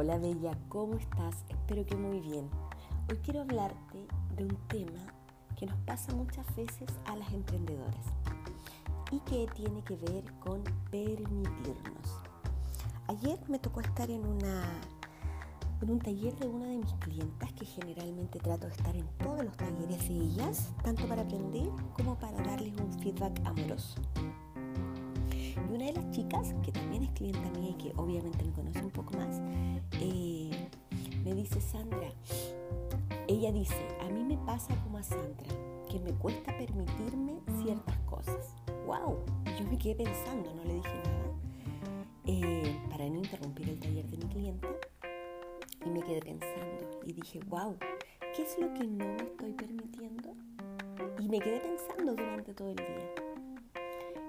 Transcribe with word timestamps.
Hola 0.00 0.16
Bella, 0.16 0.56
¿cómo 0.68 0.94
estás? 0.94 1.34
Espero 1.48 1.84
que 1.84 1.96
muy 1.96 2.20
bien. 2.20 2.48
Hoy 3.10 3.16
quiero 3.16 3.40
hablarte 3.40 4.06
de 4.36 4.44
un 4.44 4.56
tema 4.68 5.12
que 5.56 5.66
nos 5.66 5.76
pasa 5.80 6.14
muchas 6.14 6.46
veces 6.54 6.88
a 7.06 7.16
las 7.16 7.32
emprendedoras 7.32 8.04
y 9.10 9.18
que 9.28 9.48
tiene 9.56 9.82
que 9.82 9.96
ver 9.96 10.22
con 10.38 10.62
permitirnos. 10.92 12.20
Ayer 13.08 13.40
me 13.48 13.58
tocó 13.58 13.80
estar 13.80 14.08
en, 14.08 14.24
una, 14.24 14.62
en 15.82 15.90
un 15.90 15.98
taller 15.98 16.32
de 16.36 16.46
una 16.46 16.66
de 16.66 16.76
mis 16.76 16.94
clientas 17.00 17.52
que 17.54 17.66
generalmente 17.66 18.38
trato 18.38 18.68
de 18.68 18.74
estar 18.74 18.94
en 18.94 19.08
todos 19.18 19.44
los 19.44 19.56
talleres 19.56 20.08
de 20.08 20.14
ellas, 20.14 20.70
tanto 20.84 21.08
para 21.08 21.22
aprender 21.22 21.70
como 21.96 22.16
para 22.16 22.40
darles 22.44 22.72
un 22.80 22.92
feedback 23.00 23.44
amoroso. 23.44 24.00
Y 25.68 25.74
una 25.74 25.86
de 25.86 25.92
las 25.94 26.10
chicas, 26.12 26.54
que 26.62 26.70
también 26.70 27.02
es 27.02 27.10
clienta 27.10 27.50
mía 27.58 27.70
y 27.70 27.74
que 27.74 27.92
obviamente 27.96 28.44
me 28.44 28.52
conoce 28.52 28.84
un 28.84 28.90
poco 28.90 29.16
más, 29.16 29.40
dice, 31.48 31.60
Sandra, 31.62 32.12
ella 33.26 33.50
dice, 33.52 33.88
a 34.00 34.08
mí 34.10 34.22
me 34.22 34.36
pasa 34.44 34.74
como 34.82 34.98
a 34.98 35.02
Sandra, 35.02 35.48
que 35.90 35.98
me 35.98 36.12
cuesta 36.12 36.56
permitirme 36.58 37.40
ciertas 37.62 37.96
cosas. 38.00 38.54
¡Wow! 38.86 39.18
Yo 39.58 39.64
me 39.70 39.78
quedé 39.78 39.94
pensando, 39.94 40.54
no 40.54 40.64
le 40.64 40.74
dije 40.74 40.94
nada, 41.04 41.32
eh, 42.26 42.78
para 42.90 43.08
no 43.08 43.16
interrumpir 43.16 43.70
el 43.70 43.80
taller 43.80 44.04
de 44.06 44.16
mi 44.18 44.24
cliente. 44.24 44.68
Y 45.86 45.88
me 45.88 46.02
quedé 46.02 46.20
pensando 46.20 47.00
y 47.06 47.12
dije, 47.14 47.40
wow, 47.48 47.76
¿qué 48.36 48.42
es 48.42 48.58
lo 48.58 48.72
que 48.74 48.84
no 48.86 49.04
me 49.06 49.22
estoy 49.22 49.52
permitiendo? 49.54 50.34
Y 51.18 51.28
me 51.28 51.40
quedé 51.40 51.60
pensando 51.60 52.12
durante 52.14 52.52
todo 52.52 52.68
el 52.68 52.76
día. 52.76 53.14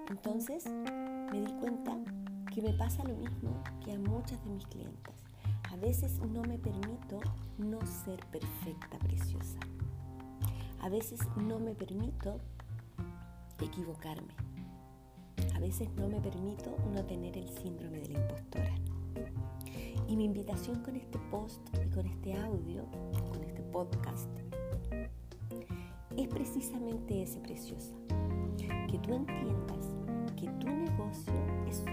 Entonces 0.09 0.65
me 1.31 1.41
di 1.41 1.51
cuenta 1.59 1.97
que 2.53 2.61
me 2.61 2.73
pasa 2.73 3.03
lo 3.03 3.15
mismo 3.15 3.61
que 3.83 3.91
a 3.91 3.99
muchas 3.99 4.41
de 4.45 4.51
mis 4.51 4.65
clientes. 4.67 5.28
A 5.71 5.75
veces 5.75 6.19
no 6.19 6.41
me 6.41 6.57
permito 6.57 7.19
no 7.57 7.79
ser 7.85 8.25
perfecta, 8.27 8.97
preciosa. 8.99 9.59
A 10.81 10.89
veces 10.89 11.19
no 11.37 11.59
me 11.59 11.75
permito 11.75 12.39
equivocarme. 13.61 14.33
A 15.55 15.59
veces 15.59 15.89
no 15.95 16.07
me 16.07 16.19
permito 16.19 16.75
no 16.93 17.05
tener 17.05 17.37
el 17.37 17.47
síndrome 17.49 17.99
de 17.99 18.09
la 18.09 18.19
impostora. 18.19 18.75
Y 20.07 20.15
mi 20.15 20.25
invitación 20.25 20.81
con 20.81 20.95
este 20.95 21.19
post 21.29 21.61
y 21.85 21.89
con 21.89 22.07
este 22.07 22.33
audio, 22.33 22.85
con 23.29 23.43
este 23.43 23.61
podcast, 23.61 24.29
es 26.17 26.27
precisamente 26.27 27.21
ese 27.21 27.39
preciosa. 27.41 27.93
Que 28.87 28.97
tú 28.99 29.13
entiendas 29.13 29.85
que 30.35 30.47
tu 30.47 30.67
negocio 30.67 31.33
es, 31.67 31.83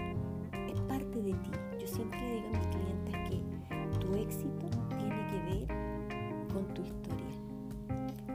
parte 0.87 1.21
de 1.21 1.33
ti. 1.33 1.51
Yo 1.79 1.87
siempre 1.87 2.19
digo 2.33 2.47
a 2.47 2.57
mis 2.57 2.67
clientes 2.67 3.15
que 3.29 3.46
éxito 4.27 4.67
tiene 4.99 5.25
que 5.31 5.39
ver 5.49 5.67
con 6.53 6.65
tu 6.73 6.81
historia. 6.81 7.33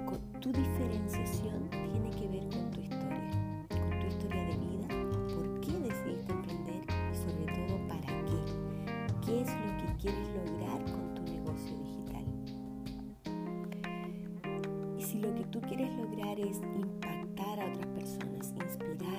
Con 0.07 0.19
tu 0.41 0.51
diferenciación 0.51 1.69
tiene 1.71 2.11
que 2.11 2.29
ver 2.29 2.49
con 2.49 2.71
tu 2.71 2.81
historia, 2.81 3.31
con 3.69 4.01
tu 4.01 4.07
historia 4.07 4.45
de 4.45 4.57
vida, 4.57 4.89
por 5.35 5.61
qué 5.61 5.73
decidiste 5.73 6.33
emprender 6.33 6.83
y 7.13 7.15
sobre 7.15 7.45
todo 7.53 7.77
para 7.89 8.09
qué. 8.25 8.41
¿Qué 9.25 9.43
es 9.43 9.49
lo 9.49 9.71
que 9.81 9.97
quieres 10.01 10.29
lograr 10.31 10.83
con 10.85 11.15
tu 11.15 11.23
negocio 11.31 11.77
digital? 11.77 12.25
Y 14.99 15.03
si 15.03 15.19
lo 15.19 15.35
que 15.35 15.45
tú 15.45 15.61
quieres 15.61 15.95
lograr 15.97 16.41
es 16.41 16.59
impactar 16.75 17.61
a 17.61 17.67
otras 17.67 17.87
personas, 17.89 18.55
inspirar 18.57 19.12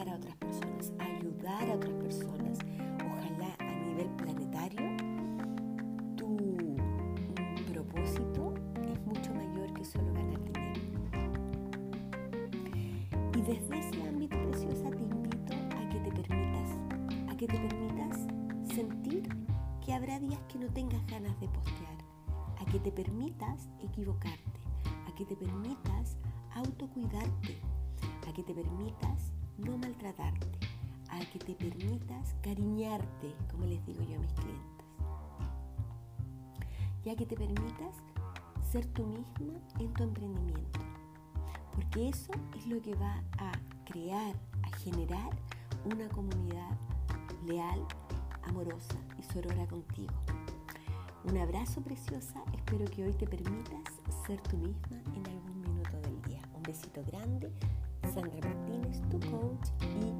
que 17.47 17.57
te 17.57 17.67
permitas 17.67 18.19
sentir 18.73 19.27
que 19.83 19.93
habrá 19.93 20.17
días 20.17 20.39
que 20.47 20.57
no 20.57 20.67
tengas 20.67 21.05
ganas 21.07 21.37
de 21.41 21.49
postear, 21.49 21.97
a 22.57 22.63
que 22.71 22.79
te 22.79 22.89
permitas 22.89 23.67
equivocarte, 23.81 24.61
a 25.05 25.13
que 25.13 25.25
te 25.25 25.35
permitas 25.35 26.15
autocuidarte, 26.55 27.59
a 28.29 28.31
que 28.31 28.43
te 28.43 28.53
permitas 28.53 29.33
no 29.57 29.77
maltratarte, 29.77 30.47
a 31.09 31.19
que 31.19 31.39
te 31.39 31.53
permitas 31.55 32.33
cariñarte, 32.41 33.35
como 33.51 33.65
les 33.65 33.85
digo 33.85 34.03
yo 34.03 34.15
a 34.15 34.19
mis 34.19 34.33
clientes, 34.35 34.85
y 37.03 37.09
a 37.09 37.15
que 37.17 37.25
te 37.25 37.35
permitas 37.35 37.97
ser 38.71 38.85
tú 38.93 39.05
misma 39.05 39.59
en 39.79 39.93
tu 39.93 40.03
emprendimiento, 40.03 40.79
porque 41.75 42.07
eso 42.07 42.31
es 42.55 42.67
lo 42.67 42.81
que 42.81 42.95
va 42.95 43.21
a 43.37 43.51
crear, 43.83 44.33
a 44.61 44.77
generar 44.77 45.29
una 45.83 46.07
comunidad 46.07 46.79
leal, 47.45 47.85
amorosa 48.43 48.95
y 49.17 49.23
sorora 49.23 49.65
contigo. 49.67 50.13
Un 51.25 51.37
abrazo 51.37 51.81
preciosa, 51.81 52.43
espero 52.53 52.85
que 52.85 53.05
hoy 53.05 53.13
te 53.13 53.25
permitas 53.25 53.81
ser 54.27 54.41
tú 54.41 54.57
misma 54.57 55.01
en 55.15 55.27
algún 55.27 55.61
minuto 55.61 55.99
del 56.01 56.21
día. 56.23 56.41
Un 56.53 56.63
besito 56.63 57.03
grande, 57.05 57.51
Sandra 58.13 58.49
Martínez, 58.49 59.01
tu 59.09 59.19
coach 59.19 59.69
y. 59.81 60.12